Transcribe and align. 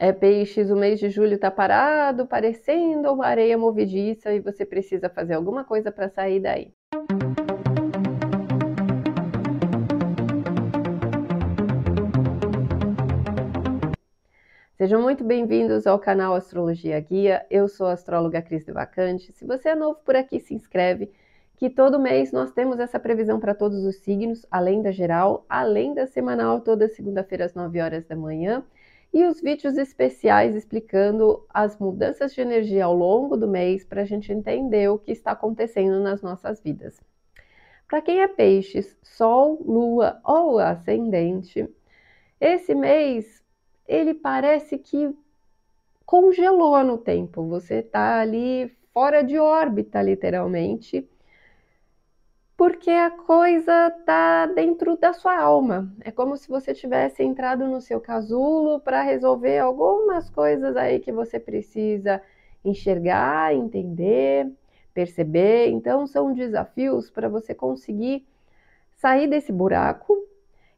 É 0.00 0.12
peixes, 0.12 0.70
o 0.70 0.76
mês 0.76 1.00
de 1.00 1.10
julho 1.10 1.34
está 1.34 1.50
parado, 1.50 2.24
parecendo 2.24 3.12
uma 3.12 3.26
areia 3.26 3.58
movediça 3.58 4.32
e 4.32 4.38
você 4.38 4.64
precisa 4.64 5.08
fazer 5.08 5.34
alguma 5.34 5.64
coisa 5.64 5.90
para 5.90 6.08
sair 6.08 6.38
daí. 6.38 6.72
Sejam 14.76 15.02
muito 15.02 15.24
bem-vindos 15.24 15.84
ao 15.84 15.98
canal 15.98 16.36
Astrologia 16.36 17.00
Guia. 17.00 17.44
Eu 17.50 17.66
sou 17.66 17.88
a 17.88 17.94
astróloga 17.94 18.40
Cris 18.40 18.64
de 18.64 18.70
Vacante. 18.70 19.32
Se 19.32 19.44
você 19.44 19.70
é 19.70 19.74
novo 19.74 19.98
por 20.04 20.14
aqui, 20.14 20.38
se 20.38 20.54
inscreve, 20.54 21.10
que 21.56 21.68
todo 21.68 21.98
mês 21.98 22.30
nós 22.30 22.52
temos 22.52 22.78
essa 22.78 23.00
previsão 23.00 23.40
para 23.40 23.52
todos 23.52 23.84
os 23.84 23.96
signos, 23.96 24.46
além 24.48 24.80
da 24.80 24.92
geral, 24.92 25.44
além 25.48 25.92
da 25.92 26.06
semanal, 26.06 26.60
toda 26.60 26.88
segunda-feira 26.88 27.46
às 27.46 27.54
9 27.54 27.80
horas 27.80 28.06
da 28.06 28.14
manhã 28.14 28.64
e 29.12 29.24
os 29.24 29.40
vídeos 29.40 29.76
especiais 29.78 30.54
explicando 30.54 31.44
as 31.48 31.78
mudanças 31.78 32.34
de 32.34 32.40
energia 32.40 32.84
ao 32.84 32.94
longo 32.94 33.36
do 33.36 33.48
mês 33.48 33.84
para 33.84 34.02
a 34.02 34.04
gente 34.04 34.32
entender 34.32 34.88
o 34.88 34.98
que 34.98 35.12
está 35.12 35.32
acontecendo 35.32 36.00
nas 36.00 36.22
nossas 36.22 36.60
vidas. 36.60 37.00
Para 37.88 38.02
quem 38.02 38.20
é 38.20 38.28
peixes, 38.28 38.96
sol, 39.02 39.62
lua 39.64 40.20
ou 40.22 40.58
ascendente, 40.58 41.68
esse 42.40 42.74
mês 42.74 43.42
ele 43.86 44.12
parece 44.12 44.76
que 44.76 45.14
congelou 46.04 46.84
no 46.84 46.98
tempo. 46.98 47.48
Você 47.48 47.76
está 47.76 48.20
ali 48.20 48.70
fora 48.92 49.22
de 49.22 49.38
órbita, 49.38 50.02
literalmente 50.02 51.08
porque 52.58 52.90
a 52.90 53.08
coisa 53.08 53.88
tá 54.04 54.46
dentro 54.46 54.96
da 54.96 55.12
sua 55.12 55.38
alma. 55.40 55.94
É 56.00 56.10
como 56.10 56.36
se 56.36 56.48
você 56.48 56.74
tivesse 56.74 57.22
entrado 57.22 57.68
no 57.68 57.80
seu 57.80 58.00
casulo 58.00 58.80
para 58.80 59.00
resolver 59.00 59.58
algumas 59.60 60.28
coisas 60.28 60.76
aí 60.76 60.98
que 60.98 61.12
você 61.12 61.38
precisa 61.38 62.20
enxergar, 62.64 63.54
entender, 63.54 64.52
perceber. 64.92 65.68
Então 65.68 66.04
são 66.08 66.34
desafios 66.34 67.08
para 67.08 67.28
você 67.28 67.54
conseguir 67.54 68.26
sair 68.96 69.28
desse 69.28 69.52
buraco 69.52 70.18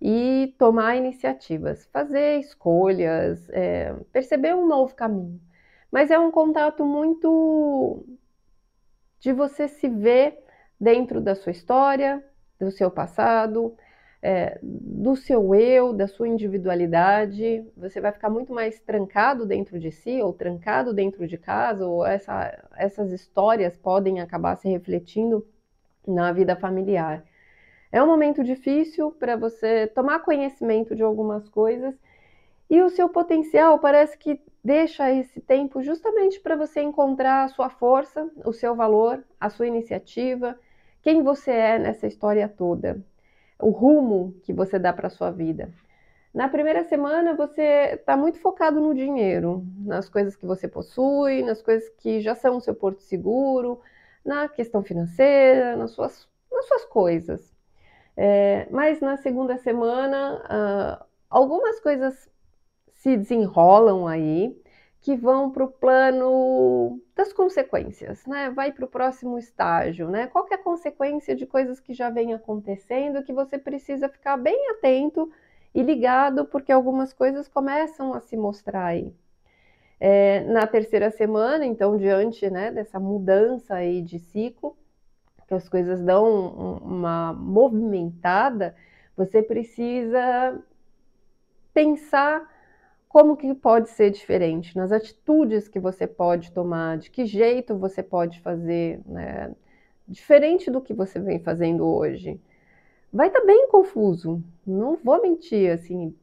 e 0.00 0.54
tomar 0.58 0.96
iniciativas, 0.96 1.84
fazer 1.92 2.38
escolhas, 2.38 3.50
é, 3.50 3.94
perceber 4.14 4.54
um 4.54 4.66
novo 4.66 4.94
caminho. 4.94 5.38
Mas 5.92 6.10
é 6.10 6.18
um 6.18 6.30
contato 6.30 6.86
muito 6.86 8.02
de 9.20 9.30
você 9.30 9.68
se 9.68 9.90
ver 9.90 10.45
dentro 10.80 11.20
da 11.20 11.34
sua 11.34 11.52
história, 11.52 12.22
do 12.58 12.70
seu 12.70 12.90
passado, 12.90 13.76
é, 14.22 14.58
do 14.62 15.14
seu 15.14 15.54
eu, 15.54 15.92
da 15.92 16.08
sua 16.08 16.28
individualidade. 16.28 17.64
Você 17.76 18.00
vai 18.00 18.12
ficar 18.12 18.30
muito 18.30 18.52
mais 18.52 18.80
trancado 18.80 19.46
dentro 19.46 19.78
de 19.78 19.90
si, 19.90 20.20
ou 20.22 20.32
trancado 20.32 20.92
dentro 20.92 21.26
de 21.26 21.38
casa, 21.38 21.86
ou 21.86 22.04
essa, 22.04 22.68
essas 22.76 23.12
histórias 23.12 23.76
podem 23.76 24.20
acabar 24.20 24.56
se 24.56 24.68
refletindo 24.68 25.46
na 26.06 26.32
vida 26.32 26.56
familiar. 26.56 27.24
É 27.92 28.02
um 28.02 28.06
momento 28.06 28.42
difícil 28.42 29.10
para 29.12 29.36
você 29.36 29.86
tomar 29.86 30.20
conhecimento 30.20 30.94
de 30.94 31.02
algumas 31.02 31.48
coisas 31.48 31.94
e 32.68 32.82
o 32.82 32.90
seu 32.90 33.08
potencial 33.08 33.78
parece 33.78 34.18
que 34.18 34.40
deixa 34.62 35.10
esse 35.12 35.40
tempo 35.40 35.82
justamente 35.82 36.40
para 36.40 36.56
você 36.56 36.80
encontrar 36.80 37.44
a 37.44 37.48
sua 37.48 37.70
força, 37.70 38.28
o 38.44 38.52
seu 38.52 38.74
valor, 38.74 39.22
a 39.40 39.48
sua 39.48 39.68
iniciativa, 39.68 40.58
quem 41.06 41.22
você 41.22 41.52
é 41.52 41.78
nessa 41.78 42.08
história 42.08 42.48
toda, 42.48 43.00
o 43.60 43.70
rumo 43.70 44.34
que 44.42 44.52
você 44.52 44.76
dá 44.76 44.92
para 44.92 45.08
sua 45.08 45.30
vida. 45.30 45.72
Na 46.34 46.48
primeira 46.48 46.82
semana 46.82 47.32
você 47.32 47.92
está 47.92 48.16
muito 48.16 48.40
focado 48.40 48.80
no 48.80 48.92
dinheiro, 48.92 49.64
nas 49.78 50.08
coisas 50.08 50.34
que 50.34 50.44
você 50.44 50.66
possui, 50.66 51.44
nas 51.44 51.62
coisas 51.62 51.88
que 51.90 52.20
já 52.20 52.34
são 52.34 52.56
o 52.56 52.60
seu 52.60 52.74
porto 52.74 53.02
seguro, 53.02 53.80
na 54.24 54.48
questão 54.48 54.82
financeira, 54.82 55.76
nas 55.76 55.92
suas, 55.92 56.28
nas 56.50 56.66
suas 56.66 56.84
coisas. 56.86 57.54
É, 58.16 58.66
mas 58.72 59.00
na 59.00 59.16
segunda 59.16 59.56
semana, 59.58 60.42
uh, 60.42 61.04
algumas 61.30 61.78
coisas 61.78 62.28
se 62.94 63.16
desenrolam 63.16 64.08
aí 64.08 64.60
que 65.06 65.14
vão 65.14 65.52
para 65.52 65.62
o 65.62 65.68
plano 65.68 67.00
das 67.14 67.32
consequências, 67.32 68.26
né? 68.26 68.50
Vai 68.50 68.72
para 68.72 68.86
o 68.86 68.88
próximo 68.88 69.38
estágio, 69.38 70.10
né? 70.10 70.26
Qual 70.26 70.44
é 70.50 70.56
a 70.56 70.58
consequência 70.58 71.32
de 71.32 71.46
coisas 71.46 71.78
que 71.78 71.94
já 71.94 72.10
vem 72.10 72.34
acontecendo 72.34 73.22
que 73.22 73.32
você 73.32 73.56
precisa 73.56 74.08
ficar 74.08 74.36
bem 74.36 74.68
atento 74.70 75.30
e 75.72 75.80
ligado, 75.80 76.44
porque 76.46 76.72
algumas 76.72 77.12
coisas 77.12 77.46
começam 77.46 78.14
a 78.14 78.20
se 78.20 78.36
mostrar 78.36 78.86
aí. 78.86 79.14
É, 80.00 80.40
na 80.40 80.66
terceira 80.66 81.08
semana, 81.08 81.64
então, 81.64 81.96
diante 81.96 82.50
né, 82.50 82.72
dessa 82.72 82.98
mudança 82.98 83.76
aí 83.76 84.02
de 84.02 84.18
ciclo, 84.18 84.76
que 85.46 85.54
as 85.54 85.68
coisas 85.68 86.02
dão 86.02 86.80
uma 86.82 87.32
movimentada, 87.32 88.74
você 89.16 89.40
precisa 89.40 90.60
pensar 91.72 92.55
como 93.16 93.34
que 93.34 93.54
pode 93.54 93.88
ser 93.88 94.10
diferente, 94.10 94.76
nas 94.76 94.92
atitudes 94.92 95.68
que 95.68 95.80
você 95.80 96.06
pode 96.06 96.52
tomar, 96.52 96.98
de 96.98 97.10
que 97.10 97.24
jeito 97.24 97.74
você 97.74 98.02
pode 98.02 98.42
fazer, 98.42 99.00
né? 99.06 99.54
diferente 100.06 100.70
do 100.70 100.82
que 100.82 100.92
você 100.92 101.18
vem 101.18 101.38
fazendo 101.38 101.86
hoje. 101.86 102.38
Vai 103.10 103.28
estar 103.28 103.40
tá 103.40 103.46
bem 103.46 103.68
confuso, 103.68 104.44
não 104.66 104.96
vou 104.96 105.22
mentir, 105.22 105.72
assim, 105.72 106.14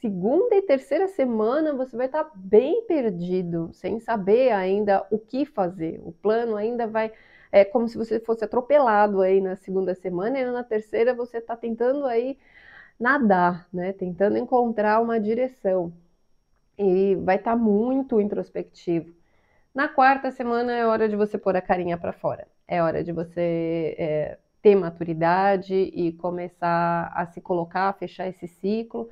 segunda 0.00 0.56
e 0.56 0.62
terceira 0.62 1.06
semana 1.06 1.74
você 1.74 1.94
vai 1.94 2.06
estar 2.06 2.24
tá 2.24 2.32
bem 2.34 2.82
perdido, 2.86 3.68
sem 3.74 4.00
saber 4.00 4.50
ainda 4.50 5.06
o 5.10 5.18
que 5.18 5.44
fazer. 5.44 6.00
O 6.02 6.12
plano 6.12 6.56
ainda 6.56 6.86
vai 6.86 7.12
é 7.52 7.62
como 7.62 7.86
se 7.86 7.98
você 7.98 8.18
fosse 8.20 8.42
atropelado 8.42 9.20
aí 9.20 9.38
na 9.42 9.54
segunda 9.54 9.94
semana 9.94 10.38
e 10.38 10.50
na 10.50 10.64
terceira 10.64 11.12
você 11.12 11.36
está 11.36 11.54
tentando 11.54 12.06
aí 12.06 12.38
nadar, 12.98 13.68
né? 13.70 13.92
Tentando 13.92 14.38
encontrar 14.38 15.02
uma 15.02 15.20
direção 15.20 15.92
e 16.78 17.16
vai 17.16 17.36
estar 17.36 17.52
tá 17.52 17.56
muito 17.56 18.20
introspectivo. 18.20 19.12
Na 19.74 19.88
quarta 19.88 20.30
semana 20.30 20.72
é 20.72 20.86
hora 20.86 21.08
de 21.08 21.16
você 21.16 21.36
pôr 21.36 21.56
a 21.56 21.60
carinha 21.60 21.98
para 21.98 22.12
fora. 22.12 22.46
É 22.66 22.82
hora 22.82 23.02
de 23.02 23.12
você 23.12 23.94
é, 23.98 24.38
ter 24.62 24.74
maturidade 24.74 25.74
e 25.74 26.12
começar 26.12 27.12
a 27.14 27.26
se 27.26 27.40
colocar, 27.40 27.88
a 27.88 27.92
fechar 27.92 28.28
esse 28.28 28.46
ciclo 28.46 29.08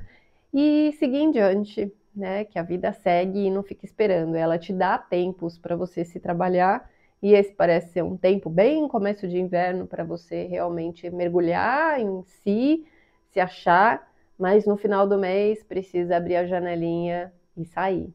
e 0.53 0.93
seguir 0.99 1.19
em 1.19 1.31
diante, 1.31 1.93
né? 2.15 2.45
Que 2.45 2.59
a 2.59 2.63
vida 2.63 2.93
segue 2.93 3.47
e 3.47 3.51
não 3.51 3.63
fica 3.63 3.85
esperando. 3.85 4.37
Ela 4.37 4.59
te 4.59 4.73
dá 4.73 4.99
tempos 4.99 5.59
para 5.59 5.77
você 5.77 6.05
se 6.05 6.21
trabalhar 6.21 6.89
e 7.23 7.35
esse 7.35 7.53
parece 7.55 7.93
ser 7.93 8.03
um 8.03 8.17
tempo 8.17 8.51
bem 8.51 8.87
começo 8.89 9.27
de 9.27 9.39
inverno 9.39 9.87
para 9.87 10.05
você 10.05 10.45
realmente 10.45 11.09
mergulhar 11.11 11.99
em 12.01 12.23
si, 12.23 12.87
se 13.33 13.41
achar, 13.41 14.11
mas 14.39 14.67
no 14.67 14.77
final 14.77 15.07
do 15.07 15.19
mês 15.19 15.63
precisa 15.63 16.17
abrir 16.17 16.37
a 16.37 16.47
janelinha 16.47 17.33
e 17.57 17.65
sair. 17.65 18.13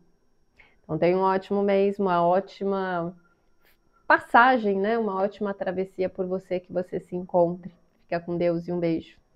Então 0.83 0.97
tenha 0.97 1.17
um 1.17 1.21
ótimo 1.21 1.63
mês, 1.63 1.99
uma 1.99 2.25
ótima 2.25 3.15
passagem, 4.07 4.79
né? 4.79 4.97
Uma 4.97 5.21
ótima 5.21 5.53
travessia 5.53 6.09
por 6.09 6.25
você 6.25 6.59
que 6.59 6.73
você 6.73 6.99
se 6.99 7.15
encontre. 7.15 7.73
Fica 8.03 8.19
com 8.19 8.37
Deus 8.37 8.67
e 8.67 8.71
um 8.71 8.79
beijo. 8.79 9.20